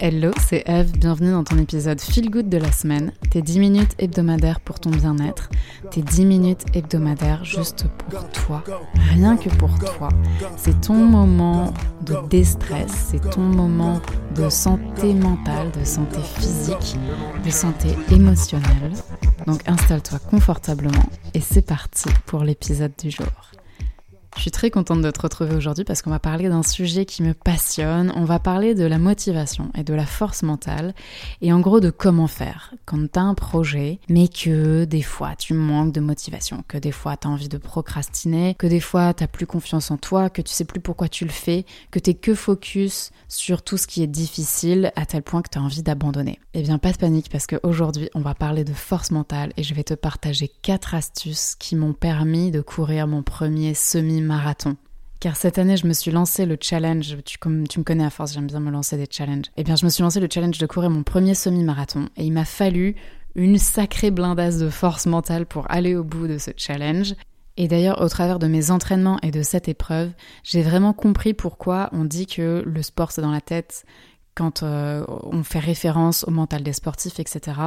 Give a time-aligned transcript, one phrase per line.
[0.00, 3.96] Hello, c'est Eve, bienvenue dans ton épisode Feel Good de la semaine, tes 10 minutes
[3.98, 5.50] hebdomadaires pour ton bien-être,
[5.90, 8.62] tes 10 minutes hebdomadaires juste pour toi,
[8.94, 10.10] rien que pour toi.
[10.56, 14.00] C'est ton moment de déstress, c'est ton moment
[14.36, 16.96] de santé mentale, de santé physique,
[17.44, 18.92] de santé émotionnelle.
[19.48, 23.26] Donc installe-toi confortablement et c'est parti pour l'épisode du jour.
[24.36, 27.22] Je suis très contente de te retrouver aujourd'hui parce qu'on va parler d'un sujet qui
[27.22, 28.12] me passionne.
[28.14, 30.94] On va parler de la motivation et de la force mentale
[31.40, 35.34] et en gros de comment faire quand tu as un projet mais que des fois
[35.34, 39.14] tu manques de motivation, que des fois tu as envie de procrastiner, que des fois
[39.14, 42.14] tu plus confiance en toi, que tu sais plus pourquoi tu le fais, que tu
[42.14, 45.82] que focus sur tout ce qui est difficile à tel point que tu as envie
[45.82, 46.38] d'abandonner.
[46.54, 49.74] Eh bien pas de panique parce qu'aujourd'hui on va parler de force mentale et je
[49.74, 54.76] vais te partager quatre astuces qui m'ont permis de courir mon premier semi marathon.
[55.20, 58.10] Car cette année, je me suis lancé le challenge, tu, comme tu me connais à
[58.10, 59.46] force, j'aime bien me lancer des challenges.
[59.56, 62.32] Eh bien, je me suis lancé le challenge de courir mon premier semi-marathon et il
[62.32, 62.94] m'a fallu
[63.34, 67.14] une sacrée blindasse de force mentale pour aller au bout de ce challenge.
[67.56, 70.12] Et d'ailleurs, au travers de mes entraînements et de cette épreuve,
[70.44, 73.84] j'ai vraiment compris pourquoi on dit que le sport c'est dans la tête
[74.36, 77.58] quand euh, on fait référence au mental des sportifs, etc.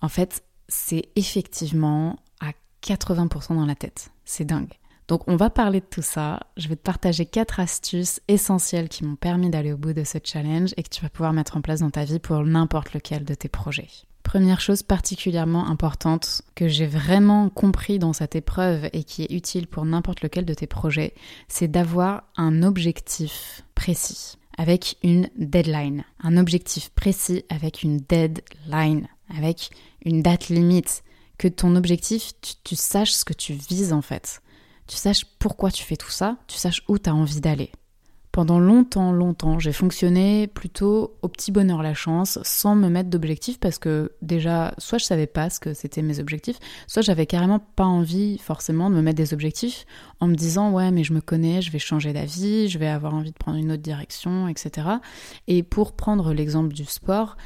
[0.00, 2.52] En fait, c'est effectivement à
[2.84, 4.10] 80% dans la tête.
[4.24, 4.72] C'est dingue.
[5.08, 6.40] Donc on va parler de tout ça.
[6.56, 10.18] Je vais te partager quatre astuces essentielles qui m'ont permis d'aller au bout de ce
[10.22, 13.24] challenge et que tu vas pouvoir mettre en place dans ta vie pour n'importe lequel
[13.24, 13.88] de tes projets.
[14.24, 19.68] Première chose particulièrement importante que j'ai vraiment compris dans cette épreuve et qui est utile
[19.68, 21.14] pour n'importe lequel de tes projets,
[21.46, 26.04] c'est d'avoir un objectif précis avec une deadline.
[26.20, 29.70] Un objectif précis avec une deadline, avec
[30.04, 31.04] une date limite.
[31.38, 32.32] Que ton objectif,
[32.64, 34.40] tu, saches ce que tu vises en fait
[34.86, 37.70] tu saches pourquoi tu fais tout ça, tu saches où tu as envie d'aller.
[38.36, 43.58] Pendant longtemps, longtemps, j'ai fonctionné plutôt au petit bonheur la chance, sans me mettre d'objectifs
[43.58, 47.60] parce que déjà, soit je savais pas ce que c'était mes objectifs, soit j'avais carrément
[47.60, 49.86] pas envie forcément de me mettre des objectifs
[50.20, 53.14] en me disant ouais mais je me connais, je vais changer d'avis, je vais avoir
[53.14, 54.86] envie de prendre une autre direction, etc.
[55.48, 57.38] Et pour prendre l'exemple du sport,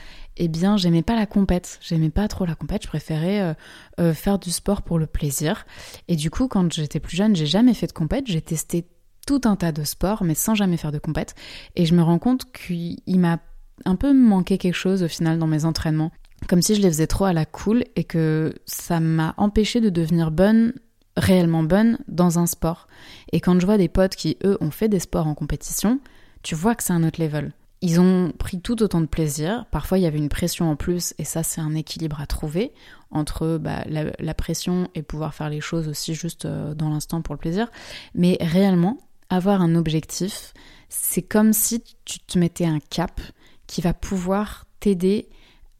[0.42, 1.78] eh bien, j'aimais pas la compète.
[1.82, 2.82] J'aimais pas trop la compète.
[2.82, 3.54] Je préférais euh,
[4.00, 5.66] euh, faire du sport pour le plaisir.
[6.08, 8.26] Et du coup, quand j'étais plus jeune, j'ai jamais fait de compète.
[8.26, 8.86] J'ai testé
[9.26, 11.34] tout un tas de sports, mais sans jamais faire de compète.
[11.76, 13.38] Et je me rends compte qu'il m'a
[13.84, 16.10] un peu manqué quelque chose au final dans mes entraînements.
[16.48, 19.90] Comme si je les faisais trop à la cool et que ça m'a empêché de
[19.90, 20.72] devenir bonne
[21.18, 22.88] réellement bonne dans un sport.
[23.32, 26.00] Et quand je vois des potes qui, eux, ont fait des sports en compétition,
[26.42, 27.52] tu vois que c'est un autre level.
[27.82, 29.64] Ils ont pris tout autant de plaisir.
[29.70, 32.72] Parfois, il y avait une pression en plus, et ça, c'est un équilibre à trouver
[33.10, 37.34] entre bah, la, pression et pouvoir faire les choses aussi juste euh, dans l'instant pour
[37.34, 37.68] le plaisir.
[38.14, 38.98] Mais réellement,
[39.30, 40.52] avoir un objectif,
[40.88, 43.20] c'est comme si tu te mettais un cap
[43.66, 45.28] qui va pouvoir t'aider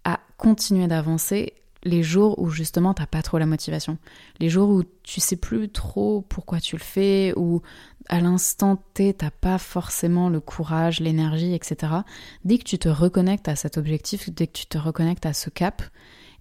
[0.05, 1.53] à continuer d'avancer
[1.84, 3.98] les jours où justement t'as pas trop la motivation,
[4.38, 7.62] les jours où tu sais plus trop pourquoi tu le fais, ou
[8.08, 11.92] à l'instant T t'as pas forcément le courage, l'énergie, etc.
[12.44, 15.50] Dès que tu te reconnectes à cet objectif, dès que tu te reconnectes à ce
[15.50, 15.82] cap,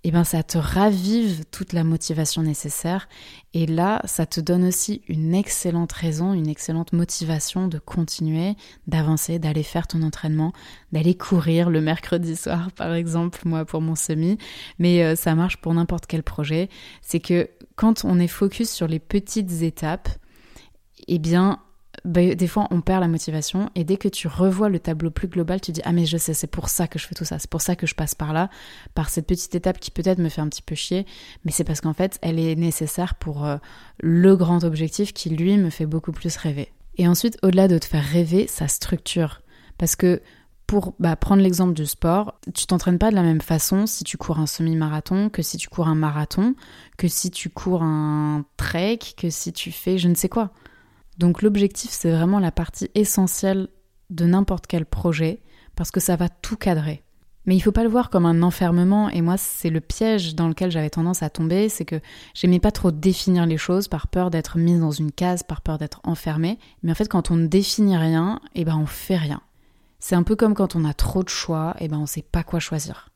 [0.03, 3.09] eh ben ça te ravive toute la motivation nécessaire.
[3.53, 8.55] Et là ça te donne aussi une excellente raison, une excellente motivation de continuer,
[8.87, 10.53] d'avancer, d'aller faire ton entraînement,
[10.91, 14.37] d'aller courir le mercredi soir par exemple moi pour mon semi,
[14.77, 16.69] mais euh, ça marche pour n'importe quel projet,
[17.01, 20.09] c'est que quand on est focus sur les petites étapes,
[21.07, 21.59] eh bien
[22.05, 25.27] bah, des fois on perd la motivation et dès que tu revois le tableau plus
[25.27, 27.39] global, tu dis ah mais je sais, c'est pour ça que je fais tout ça,
[27.39, 28.49] c'est pour ça que je passe par là,
[28.95, 31.05] par cette petite étape qui peut-être me fait un petit peu chier,
[31.45, 33.57] mais c'est parce qu'en fait elle est nécessaire pour euh,
[33.99, 36.71] le grand objectif qui lui me fait beaucoup plus rêver.
[36.97, 39.41] Et ensuite, au-delà de te faire rêver, ça structure.
[39.77, 40.21] Parce que
[40.67, 44.17] pour bah, prendre l'exemple du sport, tu t'entraînes pas de la même façon si tu
[44.17, 46.53] cours un semi-marathon que si tu cours un marathon,
[46.97, 50.51] que si tu cours un trek, que si tu fais je ne sais quoi.
[51.19, 53.67] Donc l'objectif, c'est vraiment la partie essentielle
[54.09, 55.41] de n'importe quel projet,
[55.75, 57.03] parce que ça va tout cadrer.
[57.45, 60.47] Mais il faut pas le voir comme un enfermement, et moi c'est le piège dans
[60.47, 61.99] lequel j'avais tendance à tomber, c'est que
[62.33, 65.77] j'aimais pas trop définir les choses par peur d'être mise dans une case, par peur
[65.77, 66.57] d'être enfermée.
[66.83, 69.41] Mais en fait quand on ne définit rien, et eh ben on fait rien.
[69.99, 72.21] C'est un peu comme quand on a trop de choix, et eh ben on sait
[72.21, 73.09] pas quoi choisir.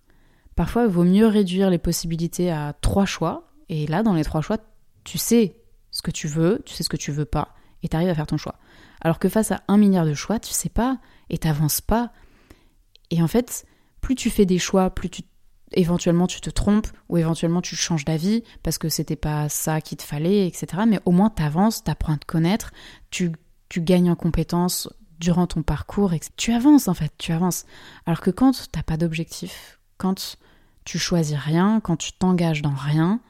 [0.55, 4.41] Parfois il vaut mieux réduire les possibilités à trois choix, et là dans les trois
[4.41, 4.57] choix,
[5.05, 5.55] tu sais
[5.91, 8.15] ce que tu veux, tu sais ce que tu veux pas, et tu arrives à
[8.15, 8.55] faire ton choix.
[9.01, 10.97] Alors que face à un milliard de choix, tu sais pas
[11.29, 12.11] et t'avances pas.
[13.11, 13.65] Et en fait,
[14.01, 15.23] plus tu fais des choix, plus tu
[15.75, 19.97] éventuellement tu te trompes ou éventuellement tu changes d'avis parce que c'était pas ça qu'il
[19.97, 20.83] te fallait, etc.
[20.87, 22.71] Mais au moins t'avances, t'apprends à te connaître,
[23.09, 23.31] tu,
[23.69, 24.89] tu gagnes en compétences
[25.19, 27.65] durant ton parcours, et tu avances en fait, tu avances.
[28.05, 30.37] Alors que quand t'as pas d'objectif, quand
[30.83, 33.21] tu choisis rien, quand tu t'engages dans rien,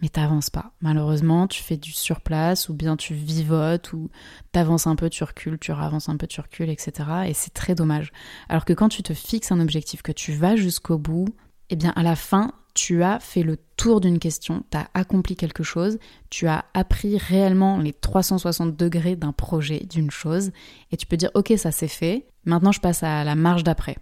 [0.00, 0.72] mais t'avances pas.
[0.80, 4.10] Malheureusement, tu fais du surplace ou bien tu vivotes ou
[4.52, 7.08] t'avances un peu, tu recules, tu avances un peu, tu recules, etc.
[7.26, 8.12] Et c'est très dommage.
[8.48, 11.28] Alors que quand tu te fixes un objectif, que tu vas jusqu'au bout,
[11.68, 15.36] eh bien à la fin, tu as fait le tour d'une question, tu as accompli
[15.36, 15.98] quelque chose,
[16.30, 20.50] tu as appris réellement les 360 degrés d'un projet, d'une chose,
[20.92, 23.96] et tu peux dire ok ça c'est fait, maintenant je passe à la marge d'après.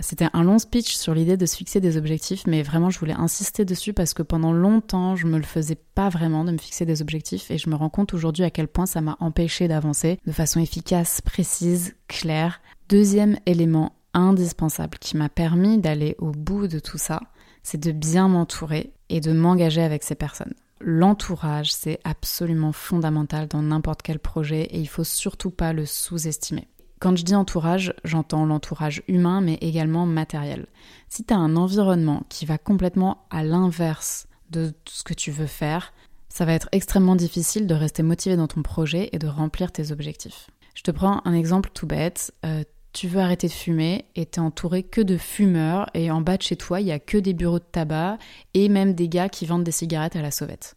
[0.00, 3.12] C'était un long speech sur l'idée de se fixer des objectifs, mais vraiment je voulais
[3.12, 6.86] insister dessus parce que pendant longtemps je me le faisais pas vraiment de me fixer
[6.86, 10.18] des objectifs et je me rends compte aujourd'hui à quel point ça m'a empêché d'avancer
[10.26, 12.60] de façon efficace, précise, claire.
[12.88, 17.20] Deuxième élément indispensable qui m'a permis d'aller au bout de tout ça,
[17.62, 20.54] c'est de bien m'entourer et de m'engager avec ces personnes.
[20.80, 26.66] L'entourage, c'est absolument fondamental dans n'importe quel projet et il faut surtout pas le sous-estimer.
[27.02, 30.66] Quand je dis entourage, j'entends l'entourage humain mais également matériel.
[31.08, 35.92] Si tu un environnement qui va complètement à l'inverse de ce que tu veux faire,
[36.28, 39.90] ça va être extrêmement difficile de rester motivé dans ton projet et de remplir tes
[39.90, 40.48] objectifs.
[40.76, 42.32] Je te prends un exemple tout bête.
[42.46, 42.62] Euh,
[42.92, 46.42] tu veux arrêter de fumer et t'es entouré que de fumeurs et en bas de
[46.42, 48.18] chez toi, il y a que des bureaux de tabac
[48.54, 50.76] et même des gars qui vendent des cigarettes à la sauvette.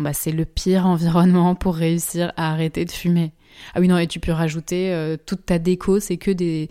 [0.00, 3.32] Bah c'est le pire environnement pour réussir à arrêter de fumer.
[3.74, 6.68] Ah oui non et tu peux rajouter euh, toute ta déco, c'est que des,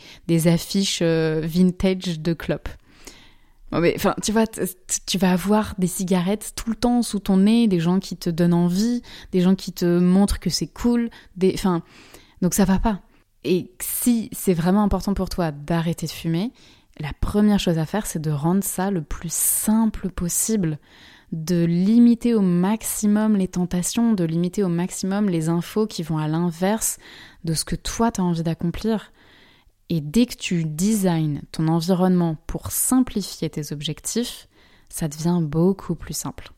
[0.48, 2.70] affiches euh, vintage de clopes.
[3.72, 4.46] Enfin tu vois
[5.06, 8.30] tu vas avoir des cigarettes tout le temps sous ton nez, des gens qui te
[8.30, 9.02] donnent envie,
[9.34, 11.84] des gens qui te montrent que c'est cool, des enfin
[12.42, 13.02] donc ça va pas.
[13.44, 16.52] Et si c'est vraiment important pour toi d'arrêter de fumer,
[17.00, 20.80] la première chose à faire, c'est de rendre ça le plus simple possible,
[21.32, 26.28] de limiter au maximum les tentations, de limiter au maximum les infos qui vont à
[26.28, 26.98] l'inverse
[27.44, 29.12] de ce que toi tu as envie d'accomplir.
[29.90, 34.48] Et dès que tu designes ton environnement pour simplifier tes objectifs,
[34.90, 36.52] ça devient beaucoup plus simple.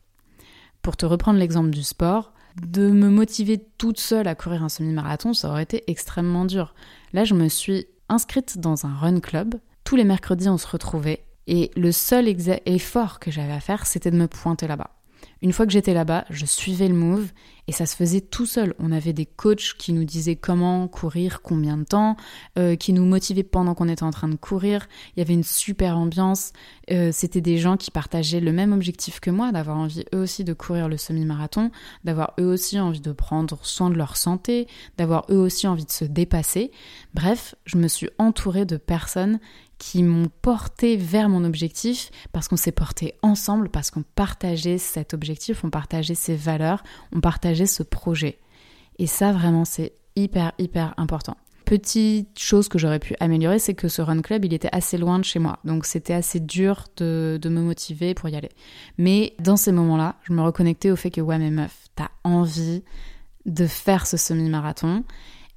[0.82, 5.32] Pour te reprendre l'exemple du sport, de me motiver toute seule à courir un semi-marathon,
[5.32, 6.74] ça aurait été extrêmement dur.
[7.12, 9.54] Là, je me suis inscrite dans un run club.
[9.84, 11.24] Tous les mercredis, on se retrouvait.
[11.46, 12.28] Et le seul
[12.66, 14.90] effort que j'avais à faire, c'était de me pointer là-bas.
[15.42, 17.30] Une fois que j'étais là-bas, je suivais le move
[17.66, 18.74] et ça se faisait tout seul.
[18.78, 22.16] On avait des coachs qui nous disaient comment courir, combien de temps,
[22.58, 24.86] euh, qui nous motivaient pendant qu'on était en train de courir.
[25.16, 26.52] Il y avait une super ambiance.
[26.90, 30.44] Euh, c'était des gens qui partageaient le même objectif que moi, d'avoir envie eux aussi
[30.44, 31.70] de courir le semi-marathon,
[32.04, 34.66] d'avoir eux aussi envie de prendre soin de leur santé,
[34.98, 36.70] d'avoir eux aussi envie de se dépasser.
[37.14, 39.40] Bref, je me suis entourée de personnes
[39.80, 45.14] qui m'ont porté vers mon objectif parce qu'on s'est porté ensemble, parce qu'on partageait cet
[45.14, 46.84] objectif, on partageait ces valeurs,
[47.14, 48.38] on partageait ce projet.
[48.98, 51.34] Et ça, vraiment, c'est hyper, hyper important.
[51.64, 55.18] Petite chose que j'aurais pu améliorer, c'est que ce run club, il était assez loin
[55.18, 55.60] de chez moi.
[55.64, 58.50] Donc c'était assez dur de, de, me motiver pour y aller.
[58.98, 62.82] Mais dans ces moments-là, je me reconnectais au fait que, ouais, mais meuf, t'as envie
[63.46, 65.04] de faire ce semi-marathon.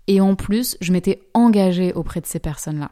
[0.07, 2.91] Et en plus, je m'étais engagée auprès de ces personnes-là.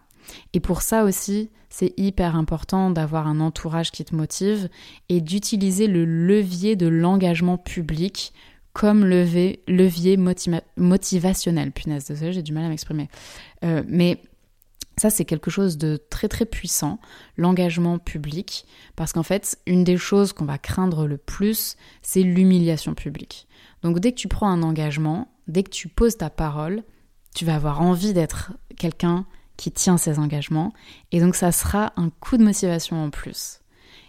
[0.53, 4.69] Et pour ça aussi, c'est hyper important d'avoir un entourage qui te motive
[5.09, 8.33] et d'utiliser le levier de l'engagement public
[8.73, 10.17] comme levier,
[10.77, 11.71] motivationnel.
[11.71, 13.09] Punaise, désolé, j'ai du mal à m'exprimer.
[13.63, 14.21] Euh, mais
[14.97, 16.99] ça, c'est quelque chose de très très puissant,
[17.37, 22.93] l'engagement public, parce qu'en fait, une des choses qu'on va craindre le plus, c'est l'humiliation
[22.93, 23.47] publique.
[23.81, 26.83] Donc dès que tu prends un engagement, dès que tu poses ta parole,
[27.33, 29.25] tu vas avoir envie d'être quelqu'un
[29.61, 30.73] qui tient ses engagements.
[31.11, 33.59] Et donc ça sera un coup de motivation en plus.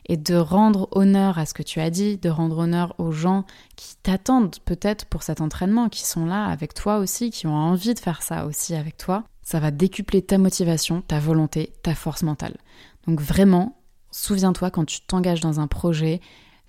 [0.07, 3.45] Et de rendre honneur à ce que tu as dit, de rendre honneur aux gens
[3.77, 7.93] qui t'attendent peut-être pour cet entraînement, qui sont là avec toi aussi, qui ont envie
[7.93, 12.23] de faire ça aussi avec toi, ça va décupler ta motivation, ta volonté, ta force
[12.23, 12.57] mentale.
[13.07, 13.79] Donc vraiment,
[14.11, 16.23] souviens-toi quand tu t'engages dans un projet,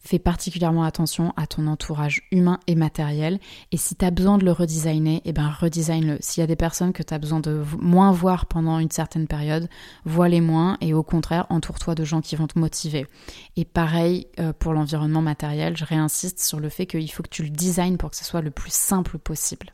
[0.05, 3.39] Fais particulièrement attention à ton entourage humain et matériel.
[3.71, 6.17] Et si tu as besoin de le redesigner, eh ben redesign-le.
[6.19, 9.27] S'il y a des personnes que tu as besoin de moins voir pendant une certaine
[9.27, 9.69] période,
[10.03, 13.07] vois-les moins et au contraire, entoure-toi de gens qui vont te motiver.
[13.55, 17.43] Et pareil euh, pour l'environnement matériel, je réinsiste sur le fait qu'il faut que tu
[17.43, 19.73] le designes pour que ce soit le plus simple possible.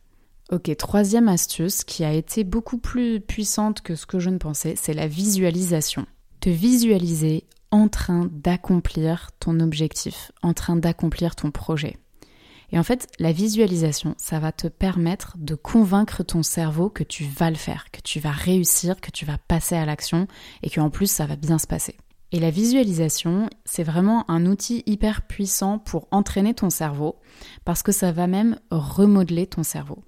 [0.52, 4.76] Ok, troisième astuce qui a été beaucoup plus puissante que ce que je ne pensais,
[4.76, 6.06] c'est la visualisation.
[6.40, 11.98] Te visualiser en train d'accomplir ton objectif, en train d'accomplir ton projet.
[12.72, 17.24] Et en fait, la visualisation, ça va te permettre de convaincre ton cerveau que tu
[17.24, 20.28] vas le faire, que tu vas réussir, que tu vas passer à l'action
[20.62, 21.96] et qu'en plus ça va bien se passer.
[22.32, 27.16] Et la visualisation, c'est vraiment un outil hyper puissant pour entraîner ton cerveau
[27.66, 30.04] parce que ça va même remodeler ton cerveau.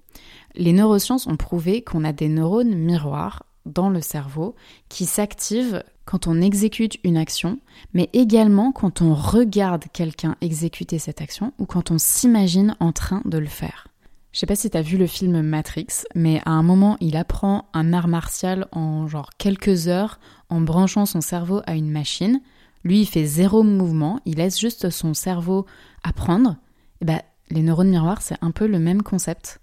[0.54, 4.54] Les neurosciences ont prouvé qu'on a des neurones miroirs dans le cerveau
[4.88, 7.58] qui s'activent quand on exécute une action,
[7.94, 13.22] mais également quand on regarde quelqu'un exécuter cette action ou quand on s'imagine en train
[13.24, 13.88] de le faire.
[14.32, 17.68] Je sais pas si t'as vu le film Matrix, mais à un moment, il apprend
[17.74, 22.40] un art martial en genre quelques heures en branchant son cerveau à une machine.
[22.82, 25.66] Lui, il fait zéro mouvement, il laisse juste son cerveau
[26.02, 26.56] apprendre.
[27.02, 29.60] Et ben, les neurones miroirs, c'est un peu le même concept.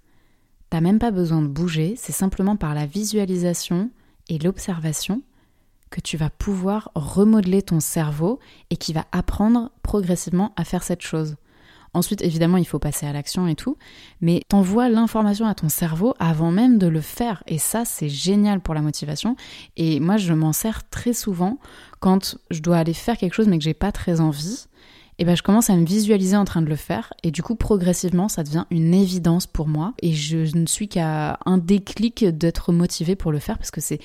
[0.69, 3.89] T'as même pas besoin de bouger, c'est simplement par la visualisation
[4.27, 5.23] et l'observation
[5.89, 11.01] que tu vas pouvoir remodeler ton cerveau et qui va apprendre progressivement à faire cette
[11.01, 11.35] chose.
[11.95, 13.77] Ensuite, évidemment, il faut passer à l'action et tout,
[14.21, 17.43] mais t'envoies l'information à ton cerveau avant même de le faire.
[17.47, 19.35] Et ça, c'est génial pour la motivation.
[19.75, 21.57] Et moi, je m'en sers très souvent
[21.99, 24.67] quand je dois aller faire quelque chose mais que j'ai pas très envie
[25.19, 27.55] et ben je commence à me visualiser en train de le faire et du coup
[27.55, 32.71] progressivement ça devient une évidence pour moi et je ne suis qu'à un déclic d'être
[32.71, 33.99] motivée pour le faire parce que c'est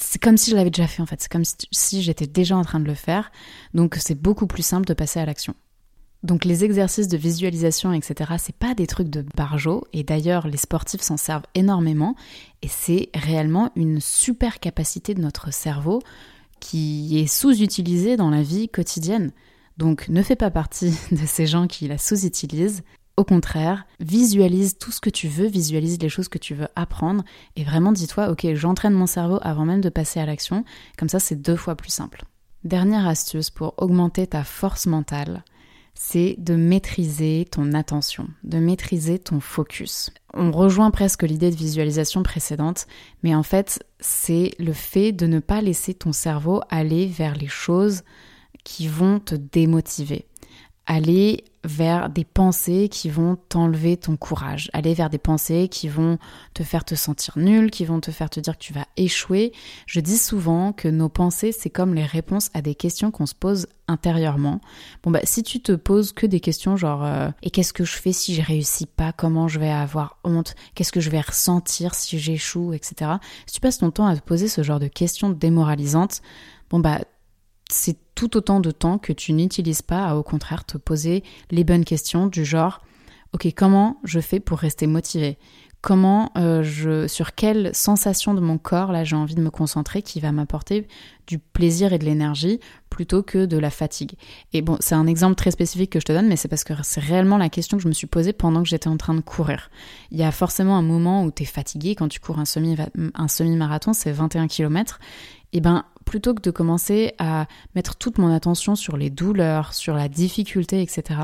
[0.00, 2.64] c'est comme si je l'avais déjà fait en fait, c'est comme si j'étais déjà en
[2.64, 3.30] train de le faire,
[3.74, 5.54] donc c'est beaucoup plus simple de passer à l'action.
[6.22, 10.56] Donc les exercices de visualisation, etc., c'est pas des trucs de barjo, et d'ailleurs les
[10.56, 12.14] sportifs s'en servent énormément,
[12.62, 16.00] et c'est réellement une super capacité de notre cerveau
[16.60, 19.32] qui est sous-utilisée dans la vie quotidienne.
[19.80, 22.82] Donc ne fais pas partie de ces gens qui la sous-utilisent.
[23.16, 27.24] Au contraire, visualise tout ce que tu veux, visualise les choses que tu veux apprendre
[27.56, 30.64] et vraiment dis-toi, ok, j'entraîne mon cerveau avant même de passer à l'action,
[30.96, 32.24] comme ça c'est deux fois plus simple.
[32.62, 35.44] Dernière astuce pour augmenter ta force mentale,
[35.94, 40.10] c'est de maîtriser ton attention, de maîtriser ton focus.
[40.32, 42.86] On rejoint presque l'idée de visualisation précédente,
[43.22, 47.48] mais en fait c'est le fait de ne pas laisser ton cerveau aller vers les
[47.48, 48.02] choses
[48.64, 50.26] qui vont te démotiver.
[50.86, 56.18] Aller vers des pensées qui vont t'enlever ton courage, aller vers des pensées qui vont
[56.54, 59.52] te faire te sentir nul, qui vont te faire te dire que tu vas échouer.
[59.86, 63.34] Je dis souvent que nos pensées, c'est comme les réponses à des questions qu'on se
[63.34, 64.60] pose intérieurement.
[65.02, 67.96] Bon bah si tu te poses que des questions genre euh, et qu'est-ce que je
[67.96, 71.94] fais si je réussis pas, comment je vais avoir honte, qu'est-ce que je vais ressentir
[71.94, 73.12] si j'échoue, etc.
[73.46, 76.22] Si tu passes ton temps à te poser ce genre de questions démoralisantes,
[76.70, 77.00] bon bah
[77.70, 81.64] c'est tout autant de temps que tu n'utilises pas à au contraire te poser les
[81.64, 82.82] bonnes questions du genre
[83.32, 85.38] ok comment je fais pour rester motivé
[85.80, 90.02] comment euh, je sur quelle sensation de mon corps là j'ai envie de me concentrer
[90.02, 90.86] qui va m'apporter
[91.26, 92.60] du plaisir et de l'énergie
[92.90, 94.12] plutôt que de la fatigue?
[94.52, 96.74] Et bon c'est un exemple très spécifique que je te donne mais c'est parce que
[96.82, 99.22] c'est réellement la question que je me suis posée pendant que j'étais en train de
[99.22, 99.70] courir.
[100.10, 102.76] Il y a forcément un moment où tu es fatigué quand tu cours un semi
[103.14, 104.98] un semi marathon c'est 21 km
[105.54, 109.94] et ben plutôt que de commencer à mettre toute mon attention sur les douleurs, sur
[109.94, 111.20] la difficulté, etc.,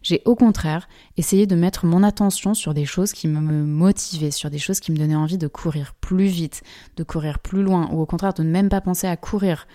[0.00, 4.48] j'ai au contraire essayé de mettre mon attention sur des choses qui me motivaient, sur
[4.48, 6.62] des choses qui me donnaient envie de courir plus vite,
[6.96, 9.66] de courir plus loin, ou au contraire de ne même pas penser à courir.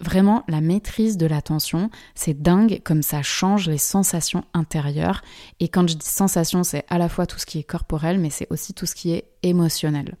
[0.00, 5.20] Vraiment, la maîtrise de l'attention, c'est dingue comme ça change les sensations intérieures.
[5.60, 8.30] Et quand je dis sensations, c'est à la fois tout ce qui est corporel, mais
[8.30, 10.16] c'est aussi tout ce qui est émotionnel.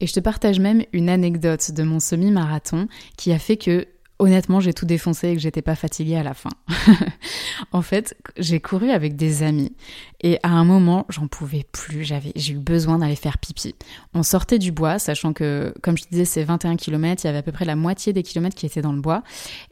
[0.00, 3.86] Et je te partage même une anecdote de mon semi-marathon qui a fait que
[4.20, 6.50] honnêtement, j'ai tout défoncé et que j'étais pas fatiguée à la fin.
[7.72, 9.72] en fait, j'ai couru avec des amis
[10.20, 13.74] et à un moment, j'en pouvais plus, j'ai eu besoin d'aller faire pipi.
[14.12, 17.30] On sortait du bois, sachant que comme je te disais, c'est 21 km, il y
[17.30, 19.22] avait à peu près la moitié des kilomètres qui étaient dans le bois,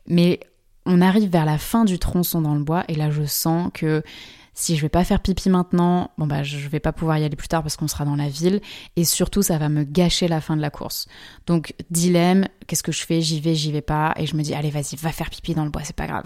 [0.06, 0.40] mais
[0.86, 4.02] on arrive vers la fin du tronçon dans le bois et là je sens que
[4.58, 7.36] si je vais pas faire pipi maintenant, bon bah je vais pas pouvoir y aller
[7.36, 8.60] plus tard parce qu'on sera dans la ville
[8.96, 11.06] et surtout ça va me gâcher la fin de la course.
[11.46, 13.20] Donc dilemme, qu'est-ce que je fais?
[13.20, 15.64] J'y vais, j'y vais pas et je me dis allez vas-y va faire pipi dans
[15.64, 16.24] le bois, c'est pas grave.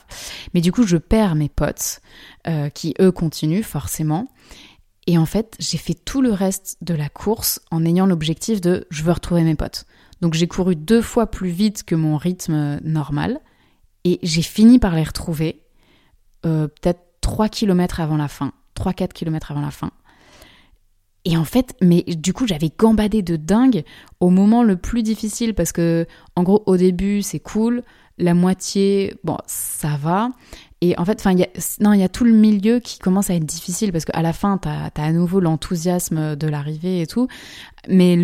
[0.55, 2.01] Mais du coup je perds mes potes
[2.47, 4.29] euh, qui eux continuent forcément.
[5.07, 8.87] Et en fait, j'ai fait tout le reste de la course en ayant l'objectif de
[8.89, 9.85] je veux retrouver mes potes.
[10.23, 13.41] Donc j'ai couru deux fois plus vite que mon rythme normal
[14.05, 15.65] et j'ai fini par les retrouver.
[16.47, 19.91] Euh, peut-être 3 km avant la fin, 3-4 km avant la fin.
[21.25, 23.85] Et en fait, mais du coup, j'avais gambadé de dingue
[24.21, 27.83] au moment le plus difficile parce que, en gros, au début, c'est cool.
[28.19, 30.31] La moitié, bon, ça va.
[30.81, 31.35] Et en fait, enfin,
[31.81, 34.33] non, il y a tout le milieu qui commence à être difficile parce qu'à la
[34.33, 37.29] fin, t'as as à nouveau l'enthousiasme de l'arrivée et tout.
[37.89, 38.17] Mais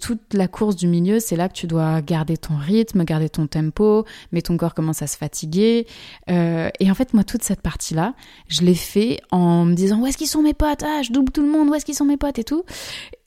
[0.00, 3.46] toute la course du milieu, c'est là que tu dois garder ton rythme, garder ton
[3.46, 5.86] tempo, mais ton corps commence à se fatiguer.
[6.30, 8.14] Euh, et en fait, moi, toute cette partie-là,
[8.48, 10.82] je l'ai fait en me disant où est-ce qu'ils sont mes potes?
[10.82, 11.68] Ah, je double tout le monde.
[11.68, 12.38] Où est-ce qu'ils sont mes potes?
[12.38, 12.64] Et tout.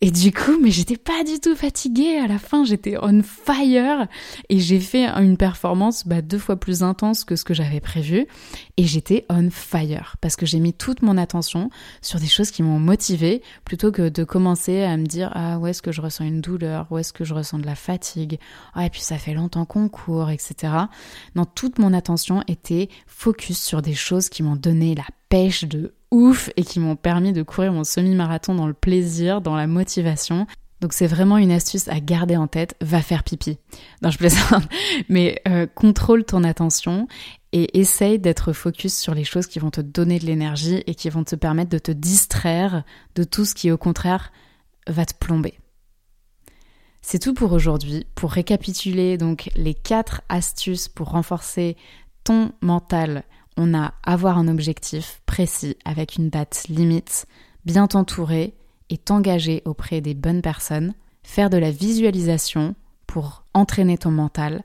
[0.01, 2.17] Et du coup, mais j'étais pas du tout fatiguée.
[2.17, 4.07] À la fin, j'étais on fire
[4.47, 8.25] et j'ai fait une performance bah, deux fois plus intense que ce que j'avais prévu.
[8.77, 11.69] Et j'étais on fire parce que j'ai mis toute mon attention
[12.01, 15.67] sur des choses qui m'ont motivée plutôt que de commencer à me dire ah où
[15.67, 18.39] est-ce que je ressens une douleur, où est-ce que je ressens de la fatigue,
[18.73, 20.73] ah et puis ça fait longtemps qu'on court, etc.
[21.35, 25.93] Non, toute mon attention était focus sur des choses qui m'ont donné la pêche de
[26.11, 30.47] ouf et qui m'ont permis de courir mon semi-marathon dans le plaisir, dans la motivation.
[30.81, 33.57] Donc c'est vraiment une astuce à garder en tête, va faire pipi.
[34.01, 34.63] Non, je plaisante,
[35.09, 37.07] mais euh, contrôle ton attention
[37.51, 41.09] et essaye d'être focus sur les choses qui vont te donner de l'énergie et qui
[41.09, 42.83] vont te permettre de te distraire
[43.15, 44.31] de tout ce qui au contraire
[44.89, 45.57] va te plomber.
[47.01, 48.05] C'est tout pour aujourd'hui.
[48.15, 51.77] Pour récapituler donc les quatre astuces pour renforcer
[52.23, 53.23] ton mental
[53.59, 57.25] on a avoir un objectif précis avec une date limite,
[57.65, 58.55] bien t'entourer
[58.89, 60.93] et t'engager auprès des bonnes personnes,
[61.23, 62.73] faire de la visualisation
[63.05, 64.63] pour entraîner ton mental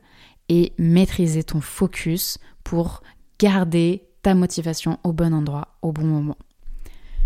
[0.49, 3.03] et maîtriser ton focus pour
[3.41, 6.39] garder ta motivation au bon endroit, au bon moment.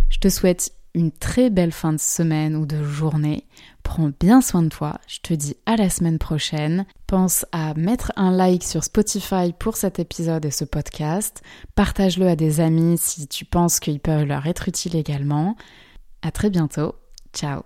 [0.09, 3.47] Je te souhaite une très belle fin de semaine ou de journée.
[3.83, 4.99] Prends bien soin de toi.
[5.07, 6.85] Je te dis à la semaine prochaine.
[7.07, 11.43] Pense à mettre un like sur Spotify pour cet épisode et ce podcast.
[11.75, 15.57] Partage-le à des amis si tu penses qu'il peut leur être utile également.
[16.23, 16.95] À très bientôt.
[17.33, 17.63] Ciao.